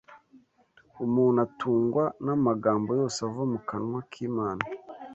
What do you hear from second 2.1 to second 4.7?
“n’amagambo yose ava mu kanwa k’Imana